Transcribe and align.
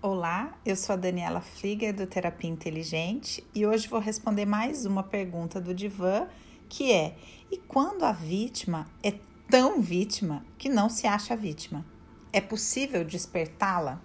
Olá, 0.00 0.56
eu 0.64 0.76
sou 0.76 0.92
a 0.92 0.96
Daniela 0.96 1.40
Flieger 1.40 1.92
do 1.92 2.06
Terapia 2.06 2.48
Inteligente 2.48 3.44
e 3.52 3.66
hoje 3.66 3.88
vou 3.88 3.98
responder 3.98 4.46
mais 4.46 4.86
uma 4.86 5.02
pergunta 5.02 5.60
do 5.60 5.74
Divan, 5.74 6.28
que 6.68 6.92
é: 6.92 7.16
e 7.50 7.56
quando 7.56 8.04
a 8.04 8.12
vítima 8.12 8.86
é 9.02 9.14
tão 9.50 9.82
vítima 9.82 10.46
que 10.56 10.68
não 10.68 10.88
se 10.88 11.08
acha 11.08 11.34
vítima? 11.34 11.84
É 12.32 12.40
possível 12.40 13.04
despertá-la? 13.04 14.00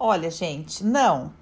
Olha, 0.00 0.28
gente, 0.32 0.84
não. 0.84 1.32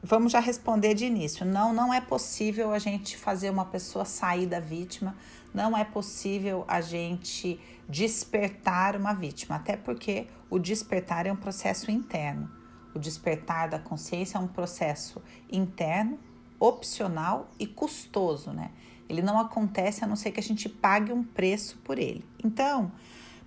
Vamos 0.00 0.30
já 0.30 0.38
responder 0.38 0.94
de 0.94 1.04
início. 1.04 1.44
Não, 1.44 1.72
não 1.72 1.92
é 1.92 2.00
possível 2.00 2.72
a 2.72 2.78
gente 2.78 3.16
fazer 3.16 3.50
uma 3.50 3.64
pessoa 3.64 4.04
sair 4.04 4.46
da 4.46 4.60
vítima, 4.60 5.16
não 5.52 5.76
é 5.76 5.82
possível 5.82 6.64
a 6.68 6.80
gente 6.80 7.58
despertar 7.88 8.94
uma 8.94 9.12
vítima, 9.12 9.56
até 9.56 9.76
porque 9.76 10.28
o 10.48 10.56
despertar 10.56 11.26
é 11.26 11.32
um 11.32 11.36
processo 11.36 11.90
interno. 11.90 12.59
O 12.94 12.98
despertar 12.98 13.68
da 13.68 13.78
consciência 13.78 14.38
é 14.38 14.40
um 14.40 14.48
processo 14.48 15.22
interno, 15.50 16.18
opcional 16.58 17.50
e 17.58 17.66
custoso, 17.66 18.52
né? 18.52 18.70
Ele 19.08 19.22
não 19.22 19.38
acontece 19.38 20.04
a 20.04 20.06
não 20.06 20.14
ser 20.14 20.30
que 20.30 20.40
a 20.40 20.42
gente 20.42 20.68
pague 20.68 21.12
um 21.12 21.24
preço 21.24 21.78
por 21.78 21.98
ele. 21.98 22.24
Então, 22.44 22.92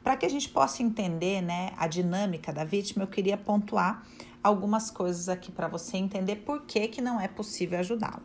para 0.04 0.18
que 0.18 0.26
a 0.26 0.30
gente 0.30 0.50
possa 0.50 0.84
entender, 0.84 1.42
né, 1.42 1.72
a 1.78 1.88
dinâmica 1.88 2.52
da 2.52 2.66
vítima, 2.66 3.04
eu 3.04 3.08
queria 3.08 3.38
pontuar 3.38 4.06
algumas 4.44 4.92
coisas 4.92 5.30
aqui 5.30 5.52
para 5.52 5.70
você 5.70 5.96
entender 5.96 6.38
por 6.38 6.64
que, 6.64 6.90
que 6.90 7.02
não 7.02 7.20
é 7.20 7.30
possível 7.30 7.80
ajudá-la. 7.80 8.22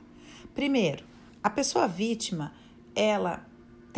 Primeiro, 0.52 1.04
a 1.42 1.48
pessoa 1.48 1.86
vítima, 1.86 2.52
ela 2.96 3.46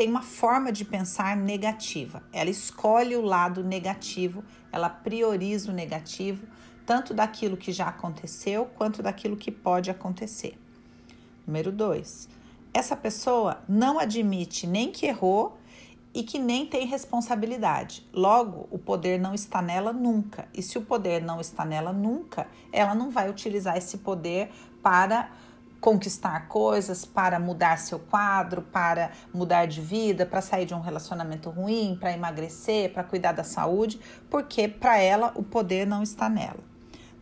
tem 0.00 0.08
uma 0.08 0.22
forma 0.22 0.72
de 0.72 0.82
pensar 0.82 1.36
negativa. 1.36 2.22
Ela 2.32 2.48
escolhe 2.48 3.14
o 3.16 3.20
lado 3.20 3.62
negativo, 3.62 4.42
ela 4.72 4.88
prioriza 4.88 5.70
o 5.70 5.74
negativo, 5.74 6.46
tanto 6.86 7.12
daquilo 7.12 7.54
que 7.54 7.70
já 7.70 7.88
aconteceu 7.88 8.64
quanto 8.78 9.02
daquilo 9.02 9.36
que 9.36 9.50
pode 9.50 9.90
acontecer. 9.90 10.58
Número 11.46 11.70
dois, 11.70 12.30
essa 12.72 12.96
pessoa 12.96 13.62
não 13.68 13.98
admite 13.98 14.66
nem 14.66 14.90
que 14.90 15.04
errou 15.04 15.58
e 16.14 16.22
que 16.22 16.38
nem 16.38 16.64
tem 16.64 16.86
responsabilidade. 16.86 18.02
Logo, 18.10 18.68
o 18.70 18.78
poder 18.78 19.20
não 19.20 19.34
está 19.34 19.60
nela 19.60 19.92
nunca. 19.92 20.48
E 20.54 20.62
se 20.62 20.78
o 20.78 20.82
poder 20.82 21.22
não 21.22 21.42
está 21.42 21.62
nela 21.62 21.92
nunca, 21.92 22.48
ela 22.72 22.94
não 22.94 23.10
vai 23.10 23.28
utilizar 23.28 23.76
esse 23.76 23.98
poder 23.98 24.50
para 24.82 25.30
conquistar 25.80 26.46
coisas, 26.46 27.04
para 27.04 27.38
mudar 27.38 27.78
seu 27.78 27.98
quadro, 27.98 28.62
para 28.62 29.10
mudar 29.32 29.66
de 29.66 29.80
vida, 29.80 30.26
para 30.26 30.40
sair 30.40 30.66
de 30.66 30.74
um 30.74 30.80
relacionamento 30.80 31.48
ruim, 31.50 31.96
para 31.98 32.12
emagrecer, 32.12 32.92
para 32.92 33.02
cuidar 33.02 33.32
da 33.32 33.44
saúde, 33.44 33.98
porque 34.28 34.68
para 34.68 34.98
ela 34.98 35.32
o 35.34 35.42
poder 35.42 35.86
não 35.86 36.02
está 36.02 36.28
nela. 36.28 36.70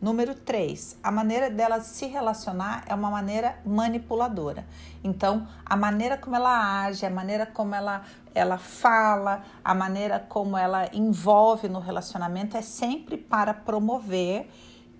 Número 0.01 0.33
3, 0.33 0.99
a 1.03 1.11
maneira 1.11 1.51
dela 1.51 1.81
se 1.81 2.07
relacionar 2.07 2.85
é 2.87 2.95
uma 2.95 3.11
maneira 3.11 3.59
manipuladora. 3.67 4.65
Então, 5.03 5.49
a 5.67 5.77
maneira 5.77 6.17
como 6.17 6.37
ela 6.37 6.85
age, 6.85 7.05
a 7.05 7.11
maneira 7.11 7.45
como 7.45 7.75
ela, 7.75 8.03
ela 8.33 8.59
fala, 8.59 9.43
a 9.65 9.75
maneira 9.75 10.21
como 10.21 10.57
ela 10.57 10.89
envolve 10.93 11.69
no 11.69 11.81
relacionamento 11.81 12.57
é 12.57 12.63
sempre 12.63 13.17
para 13.17 13.53
promover 13.53 14.49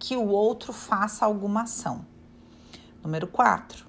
que 0.01 0.17
o 0.17 0.27
outro 0.27 0.73
faça 0.73 1.25
alguma 1.25 1.63
ação. 1.63 2.05
Número 3.03 3.27
4, 3.29 3.87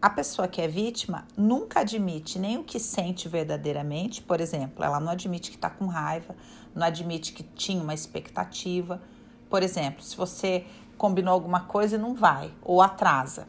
a 0.00 0.10
pessoa 0.10 0.48
que 0.48 0.60
é 0.60 0.66
vítima 0.66 1.26
nunca 1.36 1.80
admite 1.80 2.38
nem 2.38 2.58
o 2.58 2.64
que 2.64 2.80
sente 2.80 3.28
verdadeiramente, 3.28 4.22
por 4.22 4.40
exemplo, 4.40 4.84
ela 4.84 4.98
não 4.98 5.12
admite 5.12 5.50
que 5.50 5.56
está 5.56 5.70
com 5.70 5.86
raiva, 5.86 6.34
não 6.74 6.86
admite 6.86 7.32
que 7.32 7.42
tinha 7.42 7.80
uma 7.80 7.94
expectativa. 7.94 9.00
Por 9.48 9.62
exemplo, 9.62 10.02
se 10.02 10.16
você 10.16 10.64
combinou 10.96 11.32
alguma 11.32 11.60
coisa 11.60 11.96
e 11.96 11.98
não 11.98 12.14
vai, 12.14 12.52
ou 12.62 12.80
atrasa. 12.80 13.46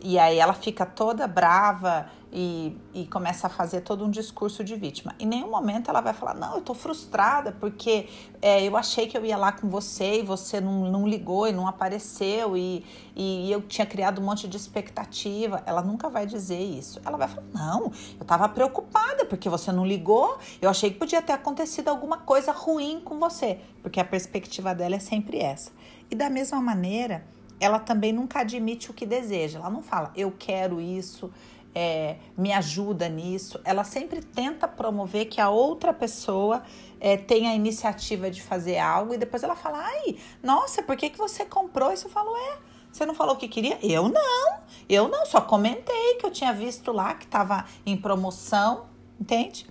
E 0.00 0.18
aí 0.18 0.38
ela 0.38 0.52
fica 0.52 0.84
toda 0.84 1.26
brava 1.26 2.06
e, 2.30 2.76
e 2.92 3.06
começa 3.06 3.46
a 3.46 3.50
fazer 3.50 3.82
todo 3.82 4.04
um 4.04 4.10
discurso 4.10 4.64
de 4.64 4.74
vítima. 4.74 5.14
Em 5.20 5.26
nenhum 5.26 5.48
momento 5.48 5.88
ela 5.88 6.00
vai 6.00 6.12
falar, 6.12 6.34
não, 6.34 6.56
eu 6.56 6.60
tô 6.60 6.74
frustrada 6.74 7.52
porque 7.52 8.08
é, 8.42 8.66
eu 8.66 8.76
achei 8.76 9.06
que 9.06 9.16
eu 9.16 9.24
ia 9.24 9.36
lá 9.36 9.52
com 9.52 9.68
você 9.70 10.18
e 10.18 10.22
você 10.22 10.60
não, 10.60 10.90
não 10.90 11.06
ligou 11.06 11.46
e 11.46 11.52
não 11.52 11.68
apareceu 11.68 12.56
e, 12.56 12.84
e 13.14 13.50
eu 13.50 13.62
tinha 13.62 13.86
criado 13.86 14.20
um 14.20 14.24
monte 14.24 14.48
de 14.48 14.56
expectativa. 14.56 15.62
Ela 15.64 15.80
nunca 15.80 16.10
vai 16.10 16.26
dizer 16.26 16.60
isso. 16.60 17.00
Ela 17.04 17.16
vai 17.16 17.28
falar, 17.28 17.46
não, 17.54 17.92
eu 18.18 18.26
tava 18.26 18.48
preocupada 18.48 19.24
porque 19.24 19.48
você 19.48 19.70
não 19.70 19.86
ligou, 19.86 20.36
eu 20.60 20.68
achei 20.68 20.90
que 20.90 20.98
podia 20.98 21.22
ter 21.22 21.32
acontecido 21.32 21.88
alguma 21.88 22.18
coisa 22.18 22.50
ruim 22.50 23.00
com 23.00 23.18
você, 23.18 23.60
porque 23.80 24.00
a 24.00 24.04
perspectiva 24.04 24.74
dela 24.74 24.96
é 24.96 24.98
sempre 24.98 25.38
essa. 25.38 25.70
E 26.10 26.16
da 26.16 26.28
mesma 26.28 26.60
maneira, 26.60 27.24
ela 27.60 27.78
também 27.78 28.12
nunca 28.12 28.40
admite 28.40 28.90
o 28.90 28.94
que 28.94 29.06
deseja. 29.06 29.58
Ela 29.58 29.70
não 29.70 29.82
fala, 29.82 30.12
eu 30.16 30.32
quero 30.36 30.80
isso, 30.80 31.32
é, 31.74 32.16
me 32.36 32.52
ajuda 32.52 33.08
nisso. 33.08 33.60
Ela 33.64 33.84
sempre 33.84 34.22
tenta 34.22 34.68
promover 34.68 35.26
que 35.26 35.40
a 35.40 35.50
outra 35.50 35.92
pessoa 35.92 36.62
é, 37.00 37.16
tenha 37.16 37.50
a 37.50 37.54
iniciativa 37.54 38.30
de 38.30 38.42
fazer 38.42 38.78
algo 38.78 39.14
e 39.14 39.18
depois 39.18 39.42
ela 39.42 39.56
fala, 39.56 39.78
ai, 39.78 40.16
nossa, 40.42 40.82
por 40.82 40.96
que, 40.96 41.10
que 41.10 41.18
você 41.18 41.44
comprou 41.44 41.92
isso? 41.92 42.06
Eu 42.06 42.10
falo, 42.10 42.34
é. 42.36 42.58
Você 42.92 43.04
não 43.04 43.14
falou 43.14 43.34
o 43.34 43.36
que 43.36 43.48
queria? 43.48 43.76
Eu 43.82 44.08
não, 44.08 44.58
eu 44.88 45.08
não, 45.08 45.26
só 45.26 45.40
comentei 45.40 46.14
que 46.14 46.24
eu 46.24 46.30
tinha 46.30 46.52
visto 46.52 46.92
lá 46.92 47.12
que 47.14 47.24
estava 47.24 47.64
em 47.84 47.96
promoção, 47.96 48.86
entende? 49.20 49.66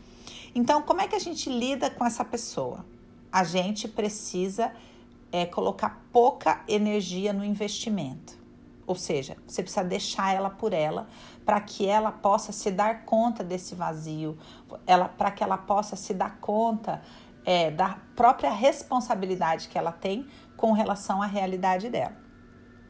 Então, 0.53 0.81
como 0.81 0.99
é 0.99 1.07
que 1.07 1.15
a 1.15 1.19
gente 1.19 1.49
lida 1.49 1.89
com 1.89 2.05
essa 2.05 2.25
pessoa? 2.25 2.85
A 3.31 3.45
gente 3.45 3.87
precisa 3.87 4.73
é 5.33 5.47
colocar 5.47 5.99
pouca 6.13 6.61
energia 6.67 7.33
no 7.33 7.43
investimento. 7.43 8.37
Ou 8.85 8.95
seja, 8.95 9.35
você 9.47 9.63
precisa 9.63 9.83
deixar 9.83 10.31
ela 10.31 10.51
por 10.51 10.73
ela 10.73 11.07
para 11.43 11.59
que 11.59 11.87
ela 11.87 12.11
possa 12.11 12.51
se 12.51 12.69
dar 12.69 13.03
conta 13.03 13.43
desse 13.43 13.73
vazio, 13.73 14.37
ela 14.85 15.09
para 15.09 15.31
que 15.31 15.43
ela 15.43 15.57
possa 15.57 15.95
se 15.95 16.13
dar 16.13 16.37
conta 16.39 17.01
é, 17.43 17.71
da 17.71 17.97
própria 18.15 18.51
responsabilidade 18.51 19.69
que 19.69 19.77
ela 19.77 19.91
tem 19.91 20.27
com 20.55 20.71
relação 20.71 21.19
à 21.21 21.25
realidade 21.25 21.89
dela. 21.89 22.15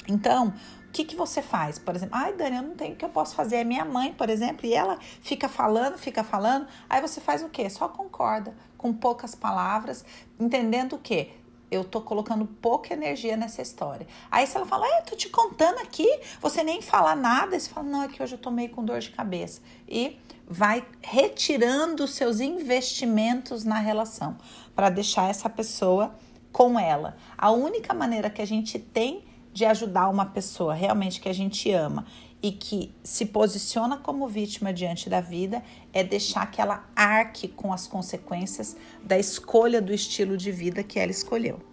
Então, 0.05 0.49
o 0.49 0.91
que, 0.91 1.05
que 1.05 1.15
você 1.15 1.41
faz? 1.41 1.79
Por 1.79 1.95
exemplo, 1.95 2.15
ai, 2.17 2.33
Dani, 2.33 2.57
eu 2.57 2.61
não 2.61 2.75
tenho 2.75 2.93
o 2.93 2.97
que 2.97 3.05
eu 3.05 3.09
posso 3.09 3.35
fazer. 3.35 3.55
É 3.55 3.63
minha 3.63 3.85
mãe, 3.85 4.13
por 4.13 4.29
exemplo, 4.29 4.65
e 4.65 4.73
ela 4.73 4.99
fica 5.21 5.47
falando, 5.47 5.97
fica 5.97 6.25
falando. 6.25 6.67
Aí 6.89 7.01
você 7.01 7.21
faz 7.21 7.41
o 7.41 7.47
quê? 7.47 7.69
Só 7.69 7.87
concorda 7.87 8.53
com 8.77 8.93
poucas 8.93 9.33
palavras, 9.33 10.03
entendendo 10.37 10.97
o 10.97 10.99
quê? 10.99 11.31
Eu 11.73 11.83
tô 11.83 12.01
colocando 12.01 12.45
pouca 12.45 12.93
energia 12.93 13.35
nessa 13.35 13.61
história. 13.61 14.07
Aí 14.29 14.45
se 14.45 14.55
ela 14.55 14.65
fala, 14.65 14.87
é, 14.87 15.01
tô 15.01 15.15
te 15.15 15.29
contando 15.29 15.79
aqui, 15.79 16.07
você 16.41 16.63
nem 16.63 16.81
fala 16.81 17.15
nada, 17.15 17.59
você 17.59 17.69
fala, 17.69 17.87
não, 17.87 18.03
é 18.03 18.07
que 18.07 18.21
hoje 18.21 18.35
eu 18.35 18.39
tô 18.39 18.51
meio 18.51 18.69
com 18.69 18.83
dor 18.83 18.99
de 18.99 19.09
cabeça. 19.11 19.61
E 19.87 20.19
vai 20.47 20.85
retirando 21.01 22.07
seus 22.07 22.39
investimentos 22.39 23.63
na 23.63 23.79
relação 23.79 24.37
para 24.75 24.89
deixar 24.89 25.29
essa 25.29 25.49
pessoa 25.49 26.13
com 26.51 26.79
ela. 26.79 27.17
A 27.37 27.51
única 27.51 27.93
maneira 27.93 28.29
que 28.29 28.41
a 28.41 28.47
gente 28.47 28.77
tem 28.77 29.23
de 29.51 29.65
ajudar 29.65 30.09
uma 30.09 30.25
pessoa 30.25 30.73
realmente 30.73 31.21
que 31.21 31.29
a 31.29 31.33
gente 31.33 31.71
ama 31.71 32.05
e 32.43 32.51
que 32.51 32.93
se 33.01 33.27
posiciona 33.27 33.97
como 33.97 34.27
vítima 34.27 34.73
diante 34.73 35.09
da 35.09 35.21
vida 35.21 35.63
é 35.93 36.03
deixar 36.03 36.51
que 36.51 36.59
ela 36.59 36.85
arque 36.93 37.47
com 37.47 37.71
as 37.71 37.87
consequências 37.87 38.75
da 39.01 39.17
escolha 39.17 39.81
do 39.81 39.93
estilo 39.93 40.35
de 40.35 40.51
vida 40.51 40.83
que 40.83 40.99
ela 40.99 41.11
escolheu. 41.11 41.72